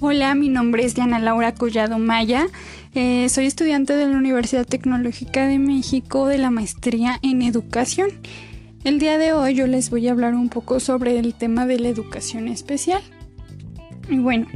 Hola, 0.00 0.36
mi 0.36 0.48
nombre 0.48 0.84
es 0.84 0.94
Diana 0.94 1.18
Laura 1.18 1.54
Collado 1.54 1.98
Maya. 1.98 2.46
Eh, 2.94 3.28
soy 3.28 3.46
estudiante 3.46 3.96
de 3.96 4.06
la 4.06 4.16
Universidad 4.16 4.64
Tecnológica 4.64 5.48
de 5.48 5.58
México 5.58 6.28
de 6.28 6.38
la 6.38 6.52
maestría 6.52 7.18
en 7.20 7.42
educación. 7.42 8.10
El 8.84 9.00
día 9.00 9.18
de 9.18 9.32
hoy 9.32 9.54
yo 9.56 9.66
les 9.66 9.90
voy 9.90 10.06
a 10.06 10.12
hablar 10.12 10.34
un 10.34 10.50
poco 10.50 10.78
sobre 10.78 11.18
el 11.18 11.34
tema 11.34 11.66
de 11.66 11.80
la 11.80 11.88
educación 11.88 12.46
especial. 12.46 13.02
Y 14.08 14.18
bueno, 14.18 14.46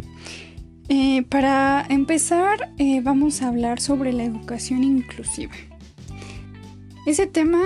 eh, 0.89 1.25
para 1.25 1.87
empezar 1.89 2.73
eh, 2.79 3.01
vamos 3.01 3.43
a 3.43 3.49
hablar 3.49 3.81
sobre 3.81 4.13
la 4.13 4.23
educación 4.23 4.85
inclusiva. 4.85 5.55
Ese 7.05 7.27
tema 7.27 7.63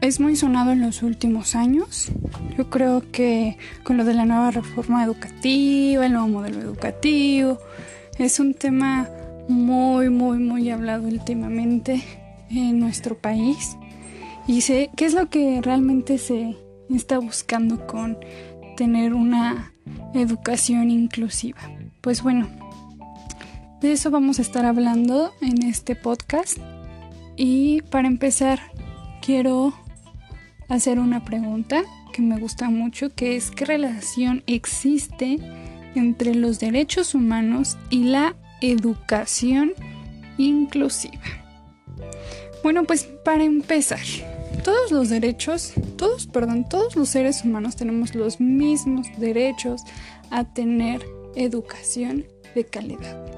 es 0.00 0.20
muy 0.20 0.36
sonado 0.36 0.72
en 0.72 0.80
los 0.80 1.02
últimos 1.02 1.54
años. 1.54 2.10
Yo 2.56 2.70
creo 2.70 3.02
que 3.10 3.56
con 3.82 3.96
lo 3.96 4.04
de 4.04 4.14
la 4.14 4.24
nueva 4.24 4.50
reforma 4.50 5.04
educativa, 5.04 6.06
el 6.06 6.12
nuevo 6.12 6.28
modelo 6.28 6.60
educativo, 6.60 7.58
es 8.18 8.40
un 8.40 8.54
tema 8.54 9.08
muy, 9.48 10.10
muy, 10.10 10.38
muy 10.38 10.70
hablado 10.70 11.08
últimamente 11.08 12.02
en 12.50 12.78
nuestro 12.78 13.16
país. 13.16 13.76
Y 14.46 14.60
sé 14.62 14.90
qué 14.96 15.06
es 15.06 15.14
lo 15.14 15.28
que 15.28 15.60
realmente 15.62 16.18
se 16.18 16.56
está 16.90 17.18
buscando 17.18 17.86
con 17.86 18.18
tener 18.76 19.14
una 19.14 19.72
educación 20.14 20.90
inclusiva. 20.90 21.60
Pues 22.00 22.22
bueno, 22.22 22.48
de 23.80 23.92
eso 23.92 24.10
vamos 24.10 24.38
a 24.38 24.42
estar 24.42 24.64
hablando 24.64 25.32
en 25.40 25.62
este 25.62 25.96
podcast. 25.96 26.58
Y 27.36 27.82
para 27.82 28.08
empezar, 28.08 28.60
quiero 29.20 29.72
hacer 30.68 30.98
una 30.98 31.24
pregunta 31.24 31.82
que 32.12 32.22
me 32.22 32.38
gusta 32.38 32.70
mucho, 32.70 33.14
que 33.14 33.36
es 33.36 33.50
¿qué 33.50 33.64
relación 33.64 34.42
existe 34.46 35.38
entre 35.94 36.34
los 36.34 36.58
derechos 36.60 37.14
humanos 37.14 37.76
y 37.90 38.04
la 38.04 38.36
educación 38.60 39.72
inclusiva? 40.36 41.20
Bueno, 42.62 42.84
pues 42.84 43.04
para 43.24 43.44
empezar, 43.44 44.00
todos 44.64 44.90
los 44.90 45.08
derechos, 45.08 45.72
todos, 45.96 46.26
perdón, 46.26 46.68
todos 46.68 46.96
los 46.96 47.08
seres 47.08 47.44
humanos 47.44 47.76
tenemos 47.76 48.14
los 48.14 48.40
mismos 48.40 49.06
derechos 49.18 49.82
a 50.30 50.44
tener 50.44 51.04
educación 51.36 52.24
de 52.54 52.64
calidad. 52.64 53.37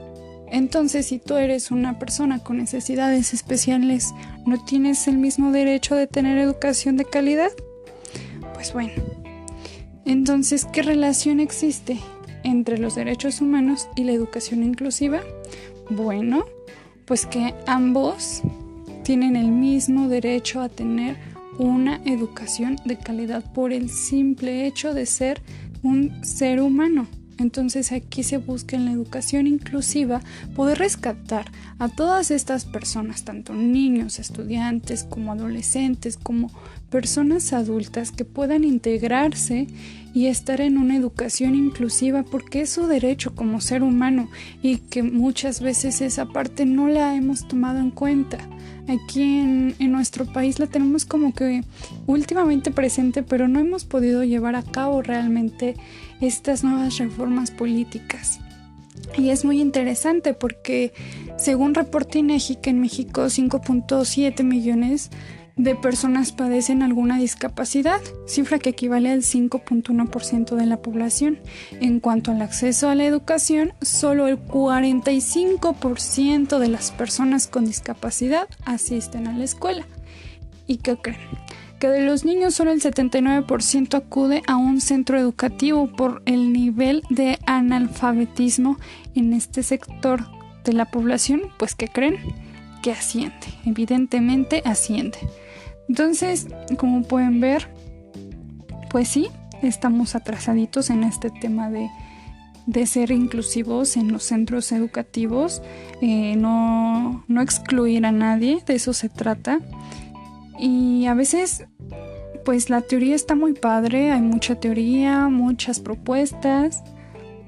Entonces, 0.51 1.07
si 1.07 1.19
tú 1.19 1.37
eres 1.37 1.71
una 1.71 1.99
persona 1.99 2.41
con 2.41 2.59
necesidades 2.59 3.33
especiales, 3.33 4.13
¿no 4.47 4.63
tienes 4.65 5.07
el 5.07 5.19
mismo 5.19 5.53
derecho 5.53 5.95
de 5.95 6.07
tener 6.07 6.39
educación 6.39 6.97
de 6.97 7.05
calidad? 7.05 7.51
Pues 8.55 8.73
bueno. 8.73 8.93
Entonces, 10.05 10.65
¿qué 10.65 10.83
relación 10.83 11.39
existe 11.41 11.99
entre 12.43 12.79
los 12.79 12.95
derechos 12.95 13.41
humanos 13.41 13.89
y 13.95 14.05
la 14.05 14.13
educación 14.13 14.65
inclusiva? 14.65 15.21
Bueno, 15.89 16.45
pues 17.05 17.27
que 17.27 17.55
ambos 17.67 18.43
tienen 19.05 19.37
el 19.37 19.51
mismo 19.51 20.09
derecho 20.09 20.61
a 20.61 20.69
tener 20.69 21.17
una 21.59 22.01
educación 22.05 22.77
de 22.85 22.97
calidad 22.97 23.53
por 23.53 23.73
el 23.73 23.91
simple 23.91 24.67
hecho 24.67 24.95
de 24.95 25.07
ser 25.07 25.43
un 25.83 26.25
ser 26.25 26.61
humano. 26.61 27.07
Entonces 27.41 27.91
aquí 27.91 28.23
se 28.23 28.37
busca 28.37 28.77
en 28.77 28.85
la 28.85 28.93
educación 28.93 29.47
inclusiva 29.47 30.21
poder 30.55 30.79
rescatar 30.79 31.51
a 31.79 31.89
todas 31.89 32.31
estas 32.31 32.67
personas, 32.67 33.25
tanto 33.25 33.55
niños, 33.55 34.19
estudiantes, 34.19 35.05
como 35.05 35.33
adolescentes, 35.33 36.19
como 36.19 36.51
personas 36.91 37.53
adultas 37.53 38.11
que 38.11 38.25
puedan 38.25 38.65
integrarse 38.65 39.69
y 40.13 40.27
estar 40.27 40.61
en 40.61 40.77
una 40.77 40.97
educación 40.97 41.55
inclusiva 41.55 42.25
porque 42.25 42.63
es 42.63 42.71
su 42.71 42.87
derecho 42.87 43.35
como 43.35 43.61
ser 43.61 43.83
humano 43.83 44.29
y 44.61 44.79
que 44.79 45.03
muchas 45.03 45.61
veces 45.61 46.01
esa 46.01 46.27
parte 46.27 46.67
no 46.67 46.89
la 46.89 47.15
hemos 47.15 47.47
tomado 47.47 47.79
en 47.79 47.91
cuenta. 47.91 48.39
Aquí 48.89 49.23
en, 49.23 49.77
en 49.79 49.93
nuestro 49.93 50.27
país 50.27 50.59
la 50.59 50.67
tenemos 50.67 51.05
como 51.05 51.33
que 51.33 51.63
últimamente 52.07 52.73
presente 52.73 53.23
pero 53.23 53.47
no 53.47 53.61
hemos 53.61 53.85
podido 53.85 54.25
llevar 54.25 54.57
a 54.57 54.65
cabo 54.65 55.01
realmente 55.01 55.77
estas 56.21 56.65
nuevas 56.65 56.99
reformas 56.99 57.53
políticas. 57.53 58.41
Y 59.17 59.31
es 59.31 59.45
muy 59.45 59.61
interesante 59.61 60.35
porque 60.35 60.93
según 61.37 61.75
reporte 61.75 62.19
INEGI 62.19 62.57
que 62.57 62.71
en 62.71 62.81
México 62.81 63.23
5.7 63.23 64.43
millones 64.45 65.11
de 65.63 65.75
personas 65.75 66.33
padecen 66.33 66.83
alguna 66.83 67.19
discapacidad, 67.19 68.01
cifra 68.27 68.59
que 68.59 68.71
equivale 68.71 69.11
al 69.11 69.23
5.1% 69.23 70.57
de 70.57 70.67
la 70.67 70.79
población. 70.79 71.39
En 71.81 72.01
cuanto 72.01 72.31
al 72.31 72.41
acceso 72.41 72.89
a 72.89 72.95
la 72.95 73.05
educación, 73.05 73.75
solo 73.83 74.27
el 74.27 74.39
45% 74.39 76.59
de 76.59 76.69
las 76.69 76.93
personas 76.93 77.47
con 77.47 77.67
discapacidad 77.67 78.49
asisten 78.65 79.27
a 79.27 79.37
la 79.37 79.45
escuela. 79.45 79.87
¿Y 80.67 80.79
qué 80.79 80.97
creen? 80.97 81.21
Que 81.79 81.89
de 81.89 82.01
los 82.03 82.25
niños 82.25 82.55
solo 82.55 82.73
el 82.73 82.81
79% 82.81 83.95
acude 83.95 84.43
a 84.47 84.57
un 84.57 84.81
centro 84.81 85.19
educativo 85.19 85.89
por 85.89 86.23
el 86.27 86.53
nivel 86.53 87.03
de 87.11 87.39
analfabetismo 87.47 88.79
en 89.15 89.33
este 89.33 89.63
sector 89.63 90.27
de 90.65 90.73
la 90.73 90.87
población, 90.87 91.43
pues 91.59 91.75
¿qué 91.75 91.89
creen? 91.89 92.19
Que 92.83 92.93
asciende, 92.93 93.35
evidentemente 93.65 94.63
asciende. 94.65 95.19
Entonces, 95.91 96.47
como 96.79 97.03
pueden 97.03 97.41
ver, 97.41 97.67
pues 98.91 99.09
sí, 99.09 99.27
estamos 99.61 100.15
atrasaditos 100.15 100.89
en 100.89 101.03
este 101.03 101.31
tema 101.31 101.69
de, 101.69 101.91
ser 102.87 103.11
inclusivos 103.11 103.97
en 103.97 104.13
los 104.13 104.23
centros 104.23 104.71
educativos, 104.71 105.63
eh, 106.01 106.37
no, 106.37 107.25
no 107.27 107.43
excluir 107.43 108.07
a 108.07 108.13
nadie, 108.13 108.63
de 108.65 108.77
eso 108.77 108.93
se 108.93 109.09
trata. 109.09 109.59
Y 110.61 111.07
a 111.07 111.15
veces, 111.15 111.65
pues 112.45 112.71
la 112.71 112.83
teoría 112.83 113.17
está 113.17 113.35
muy 113.35 113.55
padre, 113.55 114.13
hay 114.13 114.23
mucha 114.23 114.55
teoría, 114.55 115.27
muchas 115.27 115.81
propuestas, 115.81 116.85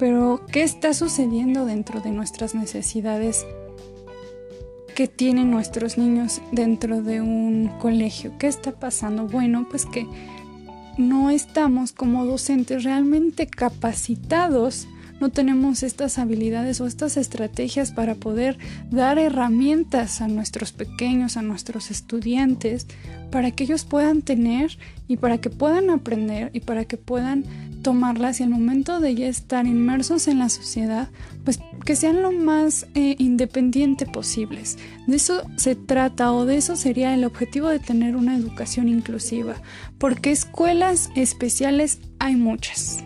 pero 0.01 0.45
¿qué 0.51 0.65
está 0.65 0.95
sucediendo 0.95 1.65
dentro 1.65 2.01
de 2.01 2.11
nuestras 2.11 2.57
necesidades 2.57 3.47
que 4.95 5.09
tienen 5.09 5.51
nuestros 5.51 5.99
niños 5.99 6.41
dentro 6.53 7.03
de 7.03 7.21
un 7.21 7.71
colegio. 7.81 8.33
¿Qué 8.39 8.47
está 8.47 8.73
pasando? 8.73 9.27
Bueno, 9.27 9.67
pues 9.71 9.87
que 9.87 10.07
no 10.99 11.31
estamos 11.31 11.93
como 11.93 12.25
docentes 12.27 12.85
realmente 12.85 13.47
capacitados, 13.47 14.87
no 15.21 15.31
tenemos 15.31 15.83
estas 15.85 16.19
habilidades 16.19 16.81
o 16.81 16.87
estas 16.87 17.17
estrategias 17.17 17.93
para 17.93 18.17
poder 18.17 18.59
dar 18.91 19.19
herramientas 19.19 20.21
a 20.21 20.29
nuestros 20.29 20.73
pequeños, 20.73 21.37
a 21.37 21.43
nuestros 21.43 21.91
estudiantes, 21.91 22.89
para 23.31 23.53
que 23.53 23.65
ellos 23.65 23.85
puedan 23.85 24.23
tener 24.23 24.79
y 25.07 25.17
para 25.17 25.39
que 25.39 25.49
puedan 25.49 25.91
aprender 25.91 26.51
y 26.53 26.61
para 26.61 26.85
que 26.85 26.97
puedan 26.97 27.45
tomarlas 27.83 28.41
y 28.41 28.45
al 28.45 28.51
momento 28.51 29.01
de 29.01 29.15
ya 29.15 29.27
estar 29.27 29.67
inmersos 29.67 30.29
en 30.29 30.39
la 30.39 30.49
sociedad, 30.49 31.11
pues 31.45 31.61
que 31.85 31.97
sean 31.97 32.23
lo 32.23 32.33
más 32.33 32.87
eh, 32.95 33.17
independiente 33.19 34.07
posibles. 34.07 34.79
De 35.07 35.17
eso 35.17 35.43
se 35.57 35.75
trata 35.75 36.33
o 36.33 36.47
de 36.47 36.57
eso 36.57 36.77
sería 36.77 37.13
el 37.15 37.25
objetivo 37.25 37.69
de 37.69 37.81
tener 37.81 38.17
una 38.17 38.37
educación 38.37 38.89
inclusiva, 38.89 39.57
porque 39.99 40.31
escuelas 40.31 41.11
especiales 41.17 42.01
hay 42.19 42.37
muchas. 42.37 43.05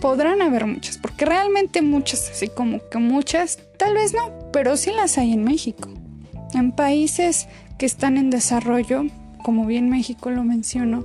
Podrán 0.00 0.42
haber 0.42 0.66
muchas, 0.66 0.96
porque 0.96 1.24
realmente 1.24 1.82
muchas, 1.82 2.30
así 2.30 2.48
como 2.48 2.80
que 2.90 2.98
muchas, 2.98 3.58
tal 3.78 3.94
vez 3.94 4.14
no, 4.14 4.32
pero 4.52 4.76
sí 4.76 4.90
las 4.92 5.18
hay 5.18 5.32
en 5.32 5.44
México. 5.44 5.90
En 6.54 6.72
países 6.72 7.48
que 7.78 7.86
están 7.86 8.16
en 8.16 8.30
desarrollo, 8.30 9.04
como 9.42 9.66
bien 9.66 9.90
México 9.90 10.30
lo 10.30 10.44
menciono, 10.44 11.04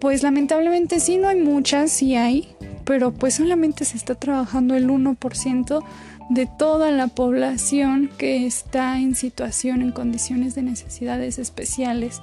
pues 0.00 0.22
lamentablemente 0.22 1.00
sí, 1.00 1.18
no 1.18 1.28
hay 1.28 1.40
muchas, 1.40 1.92
sí 1.92 2.16
hay, 2.16 2.48
pero 2.84 3.12
pues 3.12 3.34
solamente 3.34 3.84
se 3.84 3.96
está 3.96 4.14
trabajando 4.14 4.74
el 4.74 4.88
1% 4.88 5.84
de 6.30 6.46
toda 6.46 6.90
la 6.90 7.08
población 7.08 8.10
que 8.16 8.46
está 8.46 8.98
en 8.98 9.14
situación, 9.14 9.82
en 9.82 9.92
condiciones 9.92 10.54
de 10.54 10.62
necesidades 10.62 11.38
especiales 11.38 12.20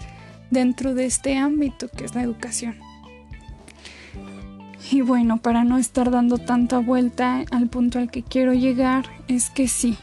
dentro 0.50 0.94
de 0.94 1.06
este 1.06 1.38
ámbito 1.38 1.89
que 1.89 2.06
es 2.06 2.15
la 2.15 2.24
educación. 2.24 2.75
Y 4.91 5.01
bueno, 5.01 5.38
para 5.38 5.63
no 5.65 5.77
estar 5.77 6.09
dando 6.12 6.38
tanta 6.38 6.80
vuelta 6.80 7.44
al 7.51 7.68
punto 7.68 8.00
al 8.00 8.09
que 8.09 8.23
quiero 8.23 8.53
llegar, 8.53 9.06
es 9.27 9.50
que 9.50 9.68
sí, 9.68 9.97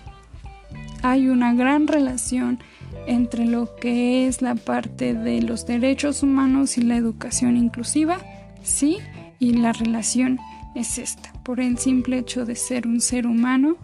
hay 1.02 1.28
una 1.28 1.54
gran 1.54 1.86
relación 1.86 2.60
entre 3.06 3.46
lo 3.46 3.74
que 3.76 4.26
es 4.26 4.42
la 4.42 4.54
parte 4.54 5.14
de 5.14 5.42
los 5.42 5.66
derechos 5.66 6.22
humanos 6.22 6.78
y 6.78 6.82
la 6.82 6.96
educación 6.96 7.56
inclusiva, 7.56 8.18
sí, 8.62 8.98
y 9.38 9.54
la 9.54 9.72
relación 9.72 10.38
es 10.74 10.98
esta. 10.98 11.32
Por 11.44 11.60
el 11.60 11.78
simple 11.78 12.18
hecho 12.18 12.44
de 12.44 12.56
ser 12.56 12.86
un 12.86 13.00
ser 13.00 13.26
humano, 13.26 13.76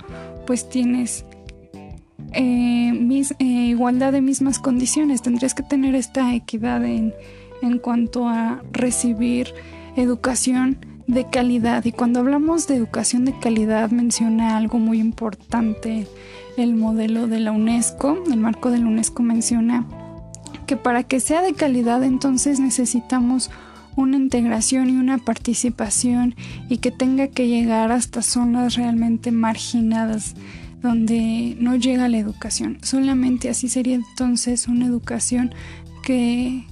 pues 0.46 0.68
tienes 0.68 1.24
eh, 2.32 2.92
eh, 3.38 3.44
igualdad 3.44 4.12
de 4.12 4.20
mismas 4.20 4.58
condiciones. 4.58 5.22
Tendrías 5.22 5.54
que 5.54 5.62
tener 5.62 5.94
esta 5.94 6.34
equidad 6.34 6.84
en, 6.84 7.14
en 7.62 7.78
cuanto 7.78 8.28
a 8.28 8.62
recibir 8.72 9.52
educación 9.96 10.78
de 11.10 11.28
calidad. 11.28 11.84
Y 11.84 11.92
cuando 11.92 12.20
hablamos 12.20 12.66
de 12.66 12.76
educación 12.76 13.24
de 13.24 13.38
calidad 13.38 13.90
menciona 13.90 14.56
algo 14.56 14.78
muy 14.78 15.00
importante. 15.00 16.06
El 16.56 16.74
modelo 16.74 17.26
de 17.26 17.40
la 17.40 17.52
UNESCO, 17.52 18.24
el 18.30 18.38
marco 18.38 18.70
de 18.70 18.78
la 18.78 18.86
UNESCO 18.86 19.22
menciona 19.22 19.86
que 20.66 20.76
para 20.76 21.02
que 21.02 21.20
sea 21.20 21.42
de 21.42 21.54
calidad 21.54 22.04
entonces 22.04 22.60
necesitamos 22.60 23.50
una 23.96 24.16
integración 24.16 24.88
y 24.88 24.96
una 24.96 25.18
participación 25.18 26.34
y 26.68 26.78
que 26.78 26.90
tenga 26.90 27.28
que 27.28 27.48
llegar 27.48 27.92
hasta 27.92 28.22
zonas 28.22 28.76
realmente 28.76 29.32
marginadas 29.32 30.34
donde 30.80 31.56
no 31.60 31.76
llega 31.76 32.08
la 32.08 32.18
educación. 32.18 32.78
Solamente 32.82 33.48
así 33.48 33.68
sería 33.68 33.96
entonces 33.96 34.68
una 34.68 34.86
educación 34.86 35.52
que, 36.02 36.64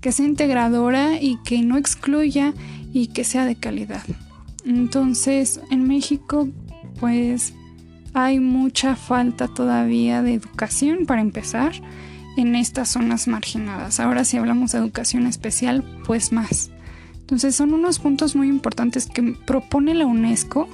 que 0.00 0.12
sea 0.12 0.26
integradora 0.26 1.20
y 1.20 1.38
que 1.44 1.62
no 1.62 1.78
excluya 1.78 2.52
y 2.94 3.08
que 3.08 3.24
sea 3.24 3.44
de 3.44 3.56
calidad. 3.56 4.04
Entonces, 4.64 5.60
en 5.70 5.86
México, 5.86 6.48
pues 7.00 7.52
hay 8.14 8.38
mucha 8.38 8.94
falta 8.94 9.48
todavía 9.48 10.22
de 10.22 10.34
educación 10.34 11.04
para 11.04 11.20
empezar 11.20 11.72
en 12.36 12.54
estas 12.54 12.88
zonas 12.90 13.26
marginadas. 13.26 13.98
Ahora 13.98 14.24
si 14.24 14.36
hablamos 14.36 14.72
de 14.72 14.78
educación 14.78 15.26
especial, 15.26 15.84
pues 16.06 16.32
más. 16.32 16.70
Entonces 17.18 17.56
son 17.56 17.74
unos 17.74 17.98
puntos 17.98 18.36
muy 18.36 18.48
importantes 18.48 19.06
que 19.06 19.34
propone 19.44 19.94
la 19.94 20.06
UNESCO. 20.06 20.68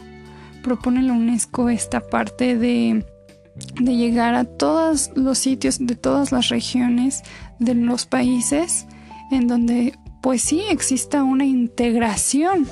Propone 0.62 1.02
la 1.02 1.14
UNESCO 1.14 1.70
esta 1.70 2.00
parte 2.00 2.56
de, 2.58 3.06
de 3.80 3.96
llegar 3.96 4.34
a 4.34 4.44
todos 4.44 5.10
los 5.14 5.38
sitios 5.38 5.78
de 5.80 5.96
todas 5.96 6.32
las 6.32 6.50
regiones 6.50 7.22
de 7.58 7.74
los 7.74 8.04
países 8.04 8.86
en 9.30 9.46
donde 9.46 9.94
pues 10.22 10.42
sí 10.42 10.62
exista 10.68 11.22
una 11.24 11.44
integración 11.44 12.66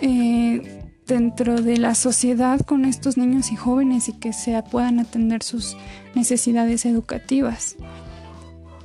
eh, 0.00 0.84
dentro 1.06 1.60
de 1.60 1.76
la 1.76 1.94
sociedad 1.94 2.60
con 2.60 2.84
estos 2.84 3.16
niños 3.16 3.52
y 3.52 3.56
jóvenes 3.56 4.08
y 4.08 4.14
que 4.14 4.32
se 4.32 4.60
puedan 4.62 5.00
atender 5.00 5.42
sus 5.42 5.76
necesidades 6.14 6.86
educativas. 6.86 7.76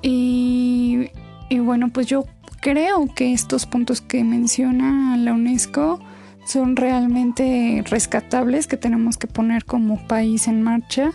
Y, 0.01 1.09
bueno, 1.51 1.89
pues 1.89 2.07
yo 2.07 2.25
creo 2.61 3.13
que 3.13 3.33
estos 3.33 3.65
puntos 3.65 4.01
que 4.01 4.23
menciona 4.23 5.17
la 5.17 5.33
UNESCO 5.33 5.99
son 6.45 6.75
realmente 6.75 7.83
rescatables, 7.85 8.67
que 8.67 8.77
tenemos 8.77 9.17
que 9.17 9.27
poner 9.27 9.65
como 9.65 10.07
país 10.07 10.47
en 10.47 10.61
marcha. 10.61 11.11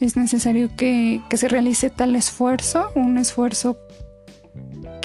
Es 0.00 0.16
necesario 0.16 0.70
que, 0.76 1.22
que 1.30 1.36
se 1.36 1.48
realice 1.48 1.88
tal 1.88 2.14
esfuerzo, 2.16 2.90
un 2.94 3.16
esfuerzo 3.16 3.78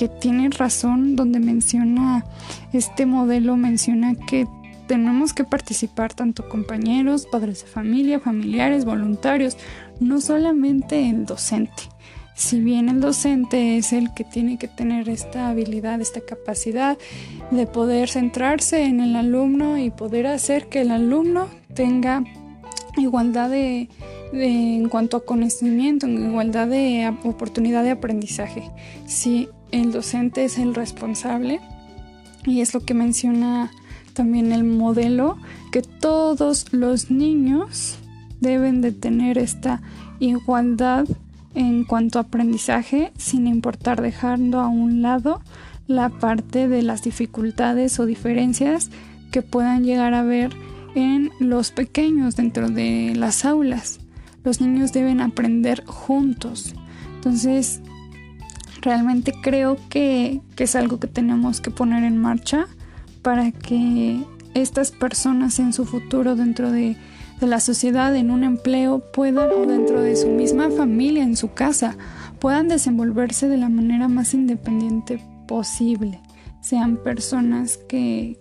que 0.01 0.07
tiene 0.07 0.49
razón 0.49 1.15
donde 1.15 1.39
menciona 1.39 2.25
este 2.73 3.05
modelo, 3.05 3.55
menciona 3.55 4.15
que 4.15 4.47
tenemos 4.87 5.31
que 5.31 5.43
participar 5.43 6.11
tanto 6.11 6.49
compañeros, 6.49 7.27
padres 7.31 7.61
de 7.61 7.67
familia, 7.67 8.19
familiares, 8.19 8.83
voluntarios, 8.83 9.57
no 9.99 10.19
solamente 10.19 11.07
el 11.07 11.27
docente. 11.27 11.83
Si 12.33 12.59
bien 12.59 12.89
el 12.89 12.99
docente 12.99 13.77
es 13.77 13.93
el 13.93 14.11
que 14.15 14.23
tiene 14.23 14.57
que 14.57 14.67
tener 14.67 15.07
esta 15.07 15.49
habilidad, 15.49 16.01
esta 16.01 16.21
capacidad 16.21 16.97
de 17.51 17.67
poder 17.67 18.09
centrarse 18.09 18.85
en 18.85 19.01
el 19.01 19.15
alumno 19.15 19.77
y 19.77 19.91
poder 19.91 20.25
hacer 20.25 20.65
que 20.65 20.81
el 20.81 20.89
alumno 20.89 21.47
tenga 21.75 22.23
igualdad 22.97 23.49
de, 23.49 23.89
en 24.33 24.89
cuanto 24.89 25.17
a 25.17 25.25
conocimiento, 25.25 26.07
igualdad 26.07 26.67
de 26.67 27.13
oportunidad 27.23 27.83
de 27.83 27.91
aprendizaje. 27.91 28.69
Si 29.05 29.49
el 29.71 29.91
docente 29.91 30.45
es 30.45 30.57
el 30.57 30.75
responsable, 30.75 31.59
y 32.45 32.61
es 32.61 32.73
lo 32.73 32.81
que 32.81 32.93
menciona 32.93 33.71
también 34.13 34.51
el 34.51 34.63
modelo 34.63 35.37
que 35.71 35.81
todos 35.81 36.73
los 36.73 37.11
niños 37.11 37.97
deben 38.39 38.81
de 38.81 38.91
tener 38.91 39.37
esta 39.37 39.81
igualdad 40.19 41.05
en 41.53 41.83
cuanto 41.83 42.17
a 42.17 42.23
aprendizaje 42.23 43.11
sin 43.17 43.47
importar 43.47 44.01
dejando 44.01 44.59
a 44.59 44.67
un 44.67 45.01
lado 45.01 45.41
la 45.87 46.09
parte 46.09 46.67
de 46.67 46.81
las 46.81 47.03
dificultades 47.03 47.99
o 47.99 48.05
diferencias 48.05 48.89
que 49.31 49.41
puedan 49.41 49.83
llegar 49.83 50.13
a 50.13 50.23
ver 50.23 50.51
en 50.95 51.31
los 51.39 51.71
pequeños 51.71 52.35
dentro 52.35 52.69
de 52.69 53.13
las 53.15 53.45
aulas. 53.45 53.99
Los 54.43 54.61
niños 54.61 54.91
deben 54.93 55.21
aprender 55.21 55.83
juntos. 55.85 56.73
Entonces, 57.15 57.81
realmente 58.81 59.33
creo 59.41 59.77
que, 59.89 60.41
que 60.55 60.63
es 60.63 60.75
algo 60.75 60.99
que 60.99 61.07
tenemos 61.07 61.61
que 61.61 61.71
poner 61.71 62.03
en 62.03 62.17
marcha 62.17 62.67
para 63.21 63.51
que 63.51 64.23
estas 64.53 64.91
personas 64.91 65.59
en 65.59 65.73
su 65.73 65.85
futuro 65.85 66.35
dentro 66.35 66.71
de, 66.71 66.97
la 67.39 67.59
sociedad, 67.59 68.15
en 68.15 68.29
un 68.29 68.43
empleo, 68.43 68.99
puedan 69.11 69.49
o 69.49 69.65
dentro 69.65 69.99
de 70.01 70.15
su 70.15 70.27
misma 70.27 70.69
familia, 70.69 71.23
en 71.23 71.35
su 71.35 71.53
casa, 71.53 71.97
puedan 72.39 72.67
desenvolverse 72.67 73.47
de 73.47 73.57
la 73.57 73.67
manera 73.67 74.07
más 74.07 74.35
independiente 74.35 75.19
posible. 75.47 76.21
Sean 76.61 76.97
personas 76.97 77.79
que, 77.89 78.39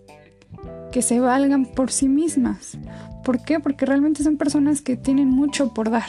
que 0.91 1.03
se 1.03 1.21
valgan 1.21 1.67
por 1.67 1.91
sí 1.91 2.09
mismas. 2.09 2.79
¿Por 3.25 3.43
qué? 3.43 3.61
Porque 3.61 3.87
realmente 3.87 4.23
son 4.23 4.37
personas 4.37 4.83
que 4.83 4.97
tienen 4.97 5.29
mucho 5.29 5.73
por 5.75 5.91
dar 5.91 6.09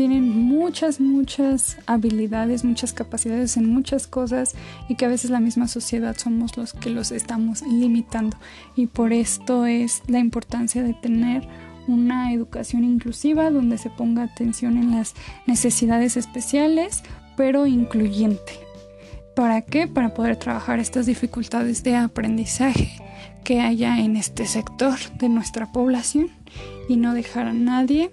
tienen 0.00 0.30
muchas, 0.30 0.98
muchas 0.98 1.76
habilidades, 1.84 2.64
muchas 2.64 2.94
capacidades 2.94 3.58
en 3.58 3.68
muchas 3.68 4.06
cosas 4.06 4.54
y 4.88 4.94
que 4.94 5.04
a 5.04 5.08
veces 5.08 5.30
la 5.30 5.40
misma 5.40 5.68
sociedad 5.68 6.16
somos 6.16 6.56
los 6.56 6.72
que 6.72 6.88
los 6.88 7.12
estamos 7.12 7.60
limitando. 7.60 8.38
Y 8.76 8.86
por 8.86 9.12
esto 9.12 9.66
es 9.66 10.02
la 10.06 10.18
importancia 10.18 10.82
de 10.82 10.94
tener 10.94 11.46
una 11.86 12.32
educación 12.32 12.82
inclusiva 12.82 13.50
donde 13.50 13.76
se 13.76 13.90
ponga 13.90 14.22
atención 14.22 14.78
en 14.78 14.92
las 14.92 15.14
necesidades 15.46 16.16
especiales, 16.16 17.02
pero 17.36 17.66
incluyente. 17.66 18.52
¿Para 19.36 19.60
qué? 19.60 19.86
Para 19.86 20.14
poder 20.14 20.36
trabajar 20.36 20.78
estas 20.78 21.04
dificultades 21.04 21.82
de 21.82 21.96
aprendizaje 21.96 23.09
que 23.44 23.60
haya 23.60 23.98
en 23.98 24.16
este 24.16 24.46
sector 24.46 24.98
de 25.18 25.28
nuestra 25.28 25.72
población 25.72 26.30
y 26.88 26.96
no 26.96 27.14
dejar 27.14 27.46
a 27.46 27.52
nadie 27.52 28.12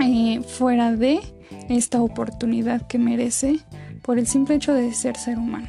eh, 0.00 0.40
fuera 0.42 0.94
de 0.94 1.20
esta 1.68 2.02
oportunidad 2.02 2.86
que 2.86 2.98
merece 2.98 3.60
por 4.02 4.18
el 4.18 4.26
simple 4.26 4.56
hecho 4.56 4.74
de 4.74 4.92
ser 4.92 5.16
ser 5.16 5.38
humano. 5.38 5.68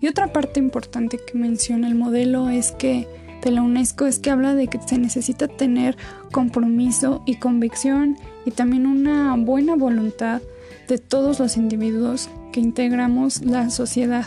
Y 0.00 0.08
otra 0.08 0.32
parte 0.32 0.60
importante 0.60 1.18
que 1.18 1.38
menciona 1.38 1.88
el 1.88 1.94
modelo 1.94 2.48
es 2.48 2.72
que 2.72 3.06
de 3.42 3.50
la 3.50 3.62
UNESCO 3.62 4.06
es 4.06 4.18
que 4.18 4.30
habla 4.30 4.54
de 4.54 4.66
que 4.68 4.80
se 4.80 4.98
necesita 4.98 5.48
tener 5.48 5.96
compromiso 6.32 7.22
y 7.24 7.36
convicción 7.36 8.16
y 8.44 8.50
también 8.50 8.86
una 8.86 9.34
buena 9.36 9.76
voluntad 9.76 10.42
de 10.88 10.98
todos 10.98 11.38
los 11.38 11.56
individuos 11.56 12.28
que 12.52 12.60
integramos 12.60 13.42
la 13.42 13.70
sociedad. 13.70 14.26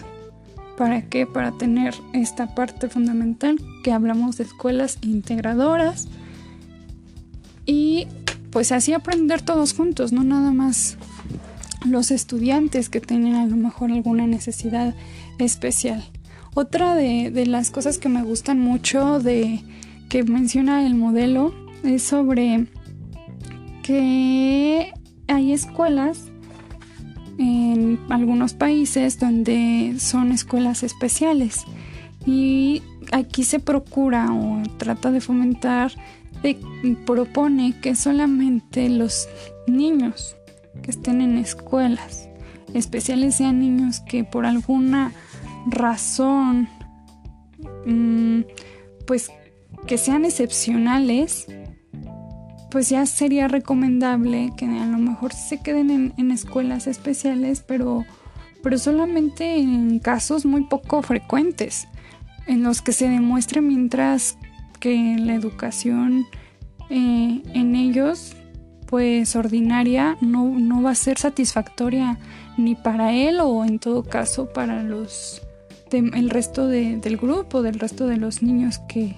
¿Para 0.82 1.04
qué? 1.04 1.28
Para 1.28 1.52
tener 1.52 1.94
esta 2.12 2.56
parte 2.56 2.90
fundamental 2.90 3.62
que 3.84 3.92
hablamos 3.92 4.38
de 4.38 4.46
escuelas 4.46 4.98
integradoras 5.04 6.08
y 7.68 8.08
pues 8.50 8.72
así 8.72 8.92
aprender 8.92 9.44
todos 9.44 9.76
juntos, 9.76 10.12
no 10.12 10.24
nada 10.24 10.52
más 10.52 10.98
los 11.86 12.10
estudiantes 12.10 12.90
que 12.90 13.00
tienen 13.00 13.36
a 13.36 13.46
lo 13.46 13.58
mejor 13.58 13.92
alguna 13.92 14.26
necesidad 14.26 14.96
especial. 15.38 16.04
Otra 16.56 16.96
de, 16.96 17.46
las 17.46 17.70
cosas 17.70 18.00
que 18.00 18.10
me 18.10 18.24
gustan 18.24 18.60
mucho 18.60 19.20
de 19.20 19.62
que 20.10 20.24
menciona 20.24 20.88
el 20.88 20.96
modelo 20.96 21.54
es 21.84 22.02
sobre 22.02 22.66
que 23.84 24.92
hay 25.28 25.54
escuelas 25.54 26.31
en 27.52 28.00
algunos 28.10 28.54
países 28.54 29.20
donde 29.20 29.96
son 30.00 30.32
escuelas 30.32 30.84
especiales. 30.84 31.66
Y 32.26 32.82
aquí 33.12 33.44
se 33.44 33.60
procura 33.60 34.32
o 34.32 34.62
trata 34.78 35.12
de 35.12 35.22
fomentar 35.22 35.92
propone 37.06 37.80
que 37.82 37.96
solamente 37.96 38.90
los 38.90 39.28
niños 39.68 40.36
que 40.82 40.92
estén 40.92 41.22
en 41.22 41.38
escuelas 41.38 42.30
especiales 42.74 43.36
sean 43.36 43.60
niños 43.60 44.02
que 44.02 44.24
por 44.24 44.46
alguna 44.46 45.12
razón 45.68 46.70
mm, 47.86 48.42
pues 49.06 49.30
que 49.88 49.98
sean 49.98 50.26
excepcionales 50.26 51.48
pues 52.72 52.90
ya 52.90 53.06
sería 53.06 53.48
recomendable 53.48 54.54
que 54.58 54.66
a 54.66 54.86
lo 54.86 54.98
mejor 54.98 55.34
se 55.34 55.62
queden 55.62 56.14
en, 56.18 56.32
escuelas 56.32 56.88
especiales 56.88 57.64
pero 57.66 58.06
pero 58.64 58.78
solamente 58.78 59.58
en 59.58 60.00
casos 60.00 60.46
muy 60.46 60.64
poco 60.64 61.02
frecuentes 61.02 61.88
en 62.48 62.64
los 62.64 62.82
que 62.82 62.94
se 62.94 63.10
demuestre 63.10 63.62
mientras 63.62 64.38
que 64.80 65.16
la 65.20 65.36
educación 65.36 66.26
eh, 66.90 67.42
en 67.54 67.76
ellos, 67.76 68.36
pues 68.88 69.38
ordinaria, 69.38 70.18
no, 70.20 70.50
no 70.50 70.82
va 70.82 70.92
a 70.92 70.96
ser 70.96 71.18
satisfactoria 71.18 72.20
ni 72.58 72.76
para 72.76 73.14
él 73.14 73.40
o 73.40 73.64
en 73.64 73.80
todo 73.80 74.04
caso 74.04 74.52
para 74.52 74.84
los 74.84 75.42
el 75.92 76.30
resto 76.30 76.68
del 76.68 77.18
grupo, 77.18 77.62
del 77.62 77.80
resto 77.80 78.08
de 78.08 78.18
los 78.18 78.42
niños 78.42 78.80
que, 78.88 79.16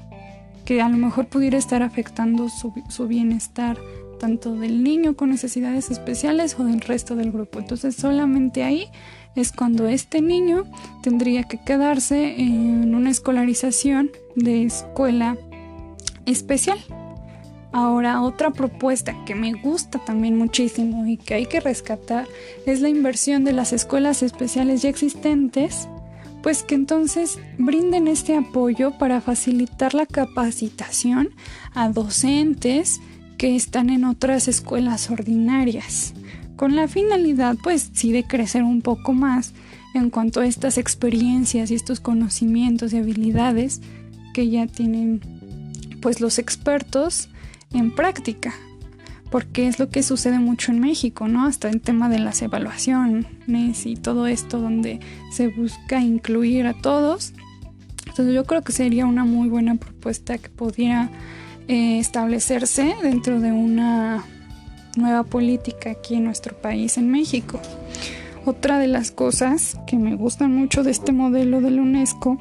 que 0.66 0.82
a 0.82 0.90
lo 0.90 0.98
mejor 0.98 1.28
pudiera 1.28 1.58
estar 1.58 1.84
afectando 1.84 2.50
su, 2.50 2.74
su, 2.90 3.08
bienestar, 3.08 3.78
tanto 4.20 4.56
del 4.56 4.84
niño 4.84 5.16
con 5.16 5.30
necesidades 5.30 5.92
especiales 5.92 6.58
o 6.60 6.64
del 6.64 6.82
resto 6.82 7.16
del 7.16 7.32
grupo. 7.32 7.60
Entonces 7.60 7.96
solamente 7.96 8.64
ahí 8.64 8.88
es 9.36 9.52
cuando 9.52 9.88
este 9.88 10.22
niño 10.22 10.66
tendría 11.02 11.44
que 11.44 11.60
quedarse 11.60 12.40
en 12.40 12.96
una 12.96 13.10
escolarización 13.10 14.12
de 14.36 14.64
escuela 14.64 15.38
especial. 16.26 16.80
Ahora, 17.72 18.22
otra 18.22 18.52
propuesta 18.52 19.16
que 19.26 19.34
me 19.34 19.54
gusta 19.54 19.98
también 19.98 20.38
muchísimo 20.38 21.08
y 21.08 21.18
que 21.18 21.34
hay 21.34 21.48
que 21.48 21.60
rescatar 21.60 22.28
es 22.68 22.82
la 22.82 22.90
inversión 22.90 23.44
de 23.44 23.54
las 23.54 23.74
escuelas 23.74 24.22
especiales 24.22 24.84
ya 24.84 24.90
existentes, 24.90 25.88
pues 26.44 26.62
que 26.62 26.76
entonces 26.76 27.40
brinden 27.58 28.10
este 28.10 28.36
apoyo 28.36 28.98
para 28.98 29.22
facilitar 29.22 29.94
la 29.94 30.06
capacitación 30.06 31.30
a 31.74 31.90
docentes 31.90 33.00
que 33.38 33.56
están 33.56 33.90
en 33.90 34.04
otras 34.04 34.50
escuelas 34.50 35.10
ordinarias, 35.10 36.14
con 36.58 36.76
la 36.76 36.88
finalidad, 36.88 37.56
pues 37.64 37.90
sí, 37.94 38.12
de 38.12 38.26
crecer 38.26 38.64
un 38.64 38.82
poco 38.82 39.14
más 39.14 39.54
en 39.96 40.10
cuanto 40.10 40.42
a 40.42 40.46
estas 40.46 40.78
experiencias 40.78 41.72
y 41.72 41.76
estos 41.76 42.02
conocimientos 42.02 42.94
y 42.94 42.98
habilidades 42.98 43.82
que 44.34 44.50
ya 44.50 44.68
tienen 44.68 45.22
pues 46.02 46.20
los 46.20 46.40
expertos 46.40 47.30
en 47.74 47.96
práctica, 47.96 48.54
porque 49.34 49.68
es 49.68 49.80
lo 49.80 49.90
que 49.90 50.04
sucede 50.04 50.38
mucho 50.38 50.72
en 50.72 50.80
México, 50.80 51.28
¿no? 51.28 51.48
Hasta 51.48 51.68
en 51.68 51.80
tema 51.80 52.08
de 52.08 52.20
las 52.20 52.44
evaluaciones 52.44 53.88
y 53.88 53.96
todo 53.96 54.28
esto 54.28 54.60
donde 54.60 55.00
se 55.32 55.48
busca 55.48 56.00
incluir 56.02 56.68
a 56.68 56.76
todos. 56.76 57.34
Entonces 58.06 58.36
yo 58.36 58.44
creo 58.44 58.62
que 58.62 58.74
sería 58.74 59.08
una 59.08 59.26
muy 59.26 59.50
buena 59.50 59.74
propuesta 59.74 60.38
que 60.38 60.50
pudiera 60.50 61.10
eh, 61.68 61.98
establecerse 61.98 62.94
dentro 63.02 63.40
de 63.40 63.52
una 63.52 64.24
nueva 64.98 65.24
política 65.24 65.90
aquí 65.90 66.14
en 66.14 66.26
nuestro 66.26 66.56
país, 66.56 67.00
en 67.00 67.10
México. 67.10 67.60
Otra 68.46 68.78
de 68.78 68.86
las 68.86 69.10
cosas 69.10 69.80
que 69.88 69.98
me 69.98 70.14
gustan 70.14 70.54
mucho 70.54 70.84
de 70.84 70.92
este 70.92 71.12
modelo 71.12 71.60
de 71.60 71.72
la 71.72 71.82
UNESCO 71.82 72.38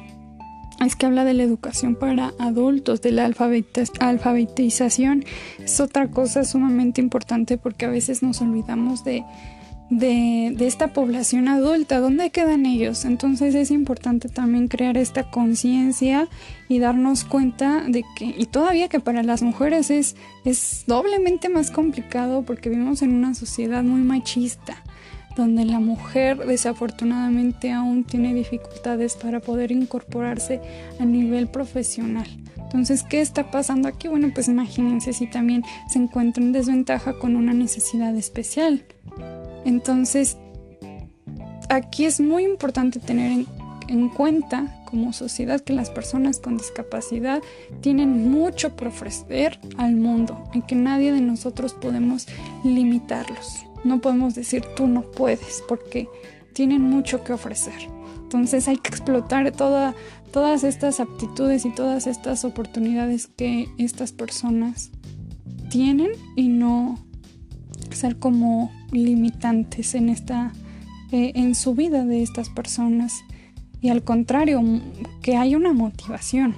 es 0.85 0.95
que 0.95 1.05
habla 1.05 1.25
de 1.25 1.33
la 1.33 1.43
educación 1.43 1.95
para 1.95 2.33
adultos, 2.39 3.01
de 3.01 3.11
la 3.11 3.25
alfabetización. 3.25 5.25
Es 5.63 5.79
otra 5.79 6.09
cosa 6.09 6.43
sumamente 6.43 7.01
importante 7.01 7.57
porque 7.57 7.85
a 7.85 7.89
veces 7.89 8.23
nos 8.23 8.41
olvidamos 8.41 9.03
de, 9.03 9.23
de, 9.89 10.67
esta 10.67 10.93
población 10.93 11.47
adulta, 11.47 11.99
¿dónde 11.99 12.31
quedan 12.31 12.65
ellos? 12.65 13.05
Entonces 13.05 13.55
es 13.55 13.71
importante 13.71 14.29
también 14.29 14.67
crear 14.67 14.97
esta 14.97 15.29
conciencia 15.29 16.27
y 16.67 16.79
darnos 16.79 17.23
cuenta 17.23 17.83
de 17.87 18.03
que, 18.15 18.33
y 18.37 18.45
todavía 18.45 18.89
que 18.89 18.99
para 18.99 19.23
las 19.23 19.41
mujeres 19.41 19.91
es, 19.91 20.15
es 20.45 20.83
doblemente 20.87 21.49
más 21.49 21.71
complicado 21.71 22.43
porque 22.43 22.69
vivimos 22.69 23.01
en 23.01 23.13
una 23.13 23.35
sociedad 23.35 23.83
muy 23.83 24.01
machista 24.01 24.83
donde 25.35 25.65
la 25.65 25.79
mujer 25.79 26.37
desafortunadamente 26.45 27.71
aún 27.71 28.03
tiene 28.03 28.33
dificultades 28.33 29.15
para 29.15 29.39
poder 29.39 29.71
incorporarse 29.71 30.61
a 30.99 31.05
nivel 31.05 31.47
profesional. 31.47 32.27
Entonces, 32.57 33.03
¿qué 33.03 33.21
está 33.21 33.51
pasando 33.51 33.87
aquí? 33.87 34.07
Bueno, 34.07 34.31
pues 34.33 34.47
imagínense 34.47 35.13
si 35.13 35.27
también 35.27 35.63
se 35.87 35.99
encuentra 35.99 36.43
en 36.43 36.53
desventaja 36.53 37.13
con 37.13 37.35
una 37.35 37.53
necesidad 37.53 38.15
especial. 38.15 38.83
Entonces, 39.63 40.37
aquí 41.69 42.05
es 42.05 42.19
muy 42.19 42.45
importante 42.45 42.99
tener 42.99 43.31
en, 43.31 43.47
en 43.87 44.09
cuenta 44.09 44.83
como 44.85 45.13
sociedad 45.13 45.61
que 45.61 45.73
las 45.73 45.89
personas 45.89 46.39
con 46.39 46.57
discapacidad 46.57 47.41
tienen 47.81 48.29
mucho 48.29 48.75
por 48.75 48.89
ofrecer 48.89 49.59
al 49.77 49.95
mundo 49.95 50.43
y 50.53 50.61
que 50.61 50.75
nadie 50.75 51.11
de 51.11 51.21
nosotros 51.21 51.73
podemos 51.73 52.27
limitarlos. 52.63 53.65
No 53.83 54.01
podemos 54.01 54.35
decir 54.35 54.63
tú 54.75 54.87
no 54.87 55.01
puedes 55.01 55.63
porque 55.67 56.07
tienen 56.53 56.81
mucho 56.81 57.23
que 57.23 57.33
ofrecer. 57.33 57.89
Entonces 58.21 58.67
hay 58.67 58.77
que 58.77 58.89
explotar 58.89 59.51
toda, 59.51 59.93
todas 60.31 60.63
estas 60.63 60.99
aptitudes 60.99 61.65
y 61.65 61.69
todas 61.69 62.07
estas 62.07 62.45
oportunidades 62.45 63.27
que 63.27 63.69
estas 63.77 64.11
personas 64.11 64.91
tienen 65.69 66.11
y 66.35 66.49
no 66.49 66.99
ser 67.91 68.17
como 68.17 68.71
limitantes 68.91 69.95
en 69.95 70.09
esta 70.09 70.51
eh, 71.11 71.31
en 71.35 71.55
su 71.55 71.75
vida 71.75 72.05
de 72.05 72.23
estas 72.23 72.49
personas 72.49 73.23
y 73.81 73.89
al 73.89 74.03
contrario 74.03 74.61
que 75.21 75.35
hay 75.35 75.55
una 75.55 75.73
motivación 75.73 76.55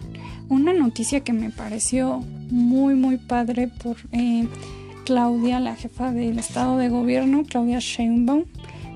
una 0.50 0.74
noticia 0.74 1.22
que 1.22 1.34
me 1.34 1.50
pareció 1.50 2.20
muy 2.51 2.96
muy 2.96 3.17
padre 3.17 3.67
por 3.67 3.98
eh, 4.12 4.48
Claudia, 5.06 5.60
la 5.60 5.76
jefa 5.76 6.12
del 6.12 6.40
Estado 6.40 6.78
de 6.78 6.90
Gobierno, 6.90 7.44
Claudia 7.48 7.80
Sheinbaum, 7.80 8.46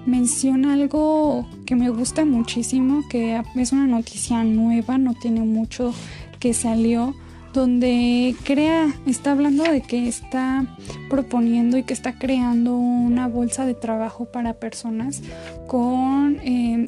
menciona 0.06 0.74
algo 0.74 1.48
que 1.66 1.76
me 1.76 1.90
gusta 1.90 2.26
muchísimo, 2.26 3.04
que 3.10 3.42
es 3.56 3.72
una 3.72 3.86
noticia 3.86 4.44
nueva, 4.44 4.98
no 4.98 5.14
tiene 5.14 5.42
mucho 5.42 5.94
que 6.40 6.54
salió, 6.54 7.14
donde 7.54 8.36
crea, 8.44 8.94
está 9.06 9.32
hablando 9.32 9.64
de 9.64 9.82
que 9.82 10.08
está 10.08 10.66
proponiendo 11.10 11.78
y 11.78 11.84
que 11.84 11.94
está 11.94 12.18
creando 12.18 12.76
una 12.76 13.28
bolsa 13.28 13.66
de 13.66 13.74
trabajo 13.74 14.26
para 14.26 14.56
personas 14.56 15.22
con 15.68 16.40
eh, 16.44 16.79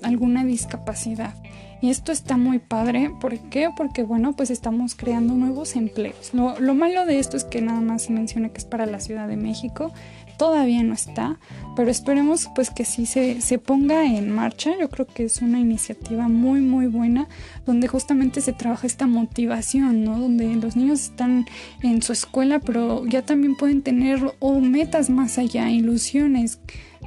discapacidad. 0.62 1.34
Y 1.82 1.90
esto 1.90 2.12
está 2.12 2.38
muy 2.38 2.60
padre. 2.60 3.12
¿Por 3.20 3.40
qué? 3.50 3.70
Porque 3.76 4.04
bueno, 4.04 4.34
pues 4.34 4.52
estamos 4.52 4.94
creando 4.94 5.34
nuevos 5.34 5.76
empleos. 5.76 6.32
Lo, 6.34 6.76
malo 6.76 7.08
de 7.08 7.18
esto 7.18 7.38
es 7.38 7.44
que 7.44 7.60
nada 7.62 7.82
más 7.82 8.04
se 8.04 8.14
menciona 8.14 8.50
que 8.50 8.60
es 8.60 8.66
para 8.66 8.86
la 8.86 9.00
Ciudad 9.00 9.28
de 9.28 9.36
México. 9.36 9.92
Todavía 10.38 10.84
no 10.84 10.94
está, 10.94 11.40
pero 11.76 11.90
esperemos 11.90 12.50
pues 12.56 12.70
que 12.70 12.86
sí 12.86 13.08
se, 13.08 13.42
se 13.42 13.58
ponga 13.58 14.06
en 14.06 14.30
marcha. 14.30 14.72
Yo 14.80 14.90
creo 14.90 15.08
que 15.08 15.24
es 15.26 15.42
una 15.42 15.60
iniciativa 15.60 16.28
muy 16.28 16.62
muy 16.62 16.86
buena 16.86 17.28
donde 17.66 17.88
justamente 17.88 18.42
se 18.42 18.54
trabaja 18.54 18.86
esta 18.86 19.08
motivación, 19.08 20.04
¿no? 20.04 20.20
Donde 20.20 20.56
los 20.56 20.76
niños 20.76 21.02
están 21.02 21.46
en 21.82 22.02
su 22.04 22.14
escuela, 22.14 22.60
pero 22.60 23.06
ya 23.08 23.24
también 23.24 23.56
pueden 23.56 23.82
tener 23.82 24.36
o 24.40 24.60
metas 24.60 25.10
más 25.10 25.40
allá, 25.40 25.70
ilusiones, 25.70 26.60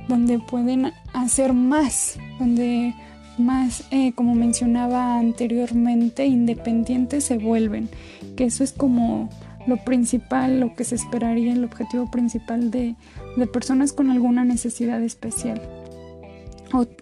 donde 0.09 0.39
pueden 0.39 0.93
hacer 1.13 1.53
más, 1.53 2.19
donde 2.39 2.95
más, 3.39 3.85
eh, 3.91 4.13
como 4.13 4.35
mencionaba 4.35 5.19
anteriormente, 5.19 6.27
independientes 6.27 7.25
se 7.25 7.39
vuelven, 7.39 7.89
que 8.37 8.45
eso 8.45 8.65
es 8.65 8.73
como 8.73 9.29
lo 9.67 9.77
principal, 9.79 10.61
lo 10.61 10.75
que 10.75 10.85
se 10.85 10.95
esperaría, 10.95 11.53
el 11.53 11.65
objetivo 11.65 12.11
principal 12.11 12.71
de, 12.71 12.95
personas 13.53 13.93
con 13.93 14.11
alguna 14.11 14.45
necesidad 14.45 15.03
especial. 15.03 15.61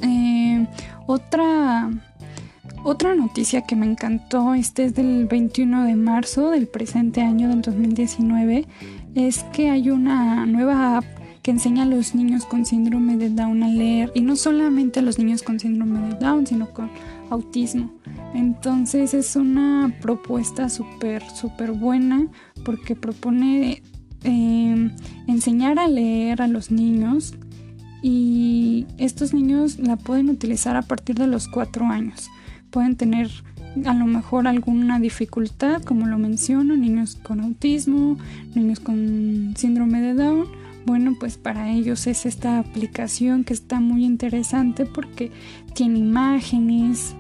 Eh, 0.02 0.66
otra, 1.06 1.90
otra 2.84 3.14
noticia 3.14 3.62
que 3.62 3.76
me 3.76 3.86
encantó, 3.86 4.54
este 4.54 4.84
es 4.84 4.94
del 4.94 5.26
21 5.26 5.84
de 5.84 5.96
marzo 5.96 6.50
del 6.50 6.68
presente 6.68 7.22
año 7.22 7.48
del 7.48 7.62
2019, 7.62 8.66
es 9.14 9.44
que 9.52 9.70
hay 9.70 9.90
una 9.90 10.46
nueva 10.46 10.98
app 10.98 11.21
que 11.42 11.50
enseña 11.50 11.82
a 11.82 11.86
los 11.86 12.14
niños 12.14 12.46
con 12.46 12.64
síndrome 12.64 13.16
de 13.16 13.28
Down 13.28 13.64
a 13.64 13.68
leer 13.68 14.12
y 14.14 14.20
no 14.20 14.36
solamente 14.36 15.00
a 15.00 15.02
los 15.02 15.18
niños 15.18 15.42
con 15.42 15.58
síndrome 15.58 16.00
de 16.08 16.14
Down, 16.14 16.46
sino 16.46 16.70
con 16.70 16.88
autismo. 17.30 17.90
Entonces 18.32 19.12
es 19.12 19.34
una 19.34 19.92
propuesta 20.00 20.68
súper, 20.68 21.22
súper 21.30 21.72
buena 21.72 22.28
porque 22.64 22.94
propone 22.94 23.82
eh, 24.22 24.90
enseñar 25.26 25.80
a 25.80 25.88
leer 25.88 26.42
a 26.42 26.46
los 26.46 26.70
niños 26.70 27.34
y 28.02 28.86
estos 28.98 29.34
niños 29.34 29.78
la 29.80 29.96
pueden 29.96 30.28
utilizar 30.28 30.76
a 30.76 30.82
partir 30.82 31.16
de 31.16 31.26
los 31.26 31.48
cuatro 31.48 31.86
años. 31.86 32.30
Pueden 32.70 32.96
tener 32.96 33.28
a 33.84 33.94
lo 33.94 34.06
mejor 34.06 34.46
alguna 34.46 35.00
dificultad, 35.00 35.82
como 35.82 36.06
lo 36.06 36.18
menciono, 36.18 36.76
niños 36.76 37.16
con 37.16 37.40
autismo, 37.40 38.16
niños 38.54 38.78
con 38.78 39.54
síndrome 39.56 40.00
de 40.00 40.14
Down 40.14 40.61
bueno, 40.84 41.16
pues 41.18 41.38
para 41.38 41.70
ellos 41.70 42.06
es 42.06 42.26
esta 42.26 42.58
aplicación 42.58 43.44
que 43.44 43.54
está 43.54 43.80
muy 43.80 44.04
interesante 44.04 44.86
porque 44.86 45.30
tiene 45.74 45.98
imágenes, 45.98 47.14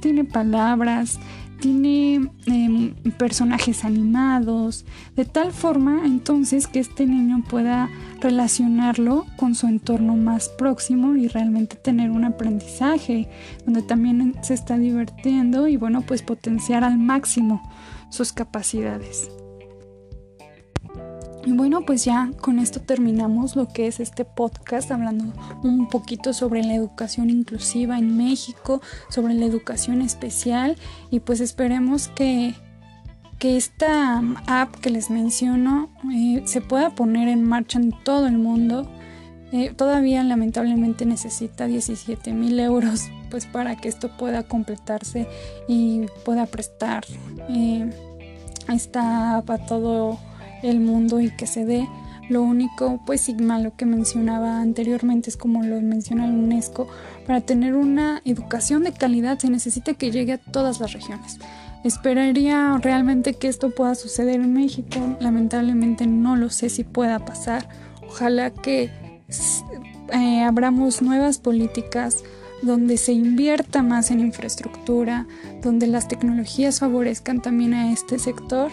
tiene 0.00 0.24
palabras, 0.24 1.18
tiene 1.60 2.30
em, 2.46 2.94
personajes 3.18 3.84
animados, 3.84 4.84
de 5.14 5.24
tal 5.24 5.52
forma 5.52 6.02
entonces 6.04 6.66
que 6.66 6.80
este 6.80 7.06
niño 7.06 7.42
pueda 7.48 7.88
relacionarlo 8.20 9.26
con 9.36 9.54
su 9.54 9.66
entorno 9.66 10.16
más 10.16 10.48
próximo 10.48 11.16
y 11.16 11.28
realmente 11.28 11.76
tener 11.76 12.10
un 12.10 12.24
aprendizaje 12.24 13.28
donde 13.64 13.82
también 13.82 14.34
se 14.42 14.54
está 14.54 14.78
divirtiendo 14.78 15.68
y 15.68 15.76
bueno, 15.76 16.02
pues 16.02 16.22
potenciar 16.22 16.84
al 16.84 16.98
máximo 16.98 17.62
sus 18.10 18.32
capacidades. 18.32 19.30
Y 21.46 21.52
bueno, 21.52 21.82
pues 21.82 22.04
ya 22.04 22.32
con 22.40 22.58
esto 22.58 22.80
terminamos 22.80 23.54
lo 23.54 23.68
que 23.68 23.86
es 23.86 24.00
este 24.00 24.24
podcast, 24.24 24.90
hablando 24.90 25.32
un 25.62 25.88
poquito 25.88 26.32
sobre 26.32 26.64
la 26.64 26.74
educación 26.74 27.30
inclusiva 27.30 27.98
en 27.98 28.16
México, 28.16 28.82
sobre 29.10 29.32
la 29.34 29.46
educación 29.46 30.02
especial 30.02 30.76
y 31.08 31.20
pues 31.20 31.38
esperemos 31.38 32.08
que, 32.08 32.56
que 33.38 33.56
esta 33.56 34.24
app 34.48 34.74
que 34.74 34.90
les 34.90 35.08
menciono 35.08 35.88
eh, 36.12 36.42
se 36.46 36.60
pueda 36.60 36.90
poner 36.96 37.28
en 37.28 37.44
marcha 37.44 37.78
en 37.78 37.92
todo 38.02 38.26
el 38.26 38.38
mundo. 38.38 38.90
Eh, 39.52 39.72
todavía 39.72 40.24
lamentablemente 40.24 41.06
necesita 41.06 41.66
17 41.66 42.32
mil 42.32 42.58
euros 42.58 43.04
pues 43.30 43.46
para 43.46 43.76
que 43.76 43.88
esto 43.88 44.10
pueda 44.16 44.42
completarse 44.42 45.28
y 45.68 46.06
pueda 46.24 46.46
prestar 46.46 47.04
eh, 47.48 47.88
esta 48.68 49.36
app 49.36 49.48
a 49.50 49.58
todo 49.58 50.18
el 50.62 50.80
mundo 50.80 51.20
y 51.20 51.30
que 51.30 51.46
se 51.46 51.64
dé. 51.64 51.88
Lo 52.28 52.42
único, 52.42 53.00
pues 53.06 53.20
sí, 53.20 53.34
malo 53.34 53.74
que 53.76 53.86
mencionaba 53.86 54.60
anteriormente 54.60 55.30
es 55.30 55.36
como 55.36 55.62
lo 55.62 55.80
menciona 55.80 56.26
la 56.26 56.32
UNESCO, 56.32 56.88
para 57.26 57.40
tener 57.40 57.74
una 57.74 58.20
educación 58.24 58.82
de 58.82 58.92
calidad 58.92 59.38
se 59.38 59.48
necesita 59.48 59.94
que 59.94 60.10
llegue 60.10 60.32
a 60.32 60.38
todas 60.38 60.80
las 60.80 60.92
regiones. 60.92 61.38
Esperaría 61.84 62.78
realmente 62.82 63.34
que 63.34 63.46
esto 63.46 63.70
pueda 63.70 63.94
suceder 63.94 64.40
en 64.40 64.52
México, 64.52 64.98
lamentablemente 65.20 66.06
no 66.08 66.34
lo 66.34 66.50
sé 66.50 66.68
si 66.68 66.82
pueda 66.82 67.20
pasar. 67.20 67.68
Ojalá 68.08 68.50
que 68.50 68.90
eh, 70.12 70.42
abramos 70.42 71.02
nuevas 71.02 71.38
políticas 71.38 72.24
donde 72.62 72.96
se 72.96 73.12
invierta 73.12 73.82
más 73.82 74.10
en 74.10 74.18
infraestructura, 74.18 75.26
donde 75.62 75.86
las 75.86 76.08
tecnologías 76.08 76.80
favorezcan 76.80 77.40
también 77.40 77.74
a 77.74 77.92
este 77.92 78.18
sector 78.18 78.72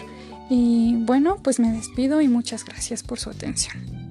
y 0.50 0.96
bueno, 0.96 1.38
pues 1.42 1.58
me 1.60 1.72
despido 1.72 2.20
y 2.20 2.28
muchas 2.28 2.64
gracias 2.64 3.02
por 3.02 3.18
su 3.18 3.30
atención. 3.30 4.03